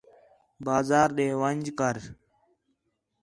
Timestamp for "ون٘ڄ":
1.41-1.65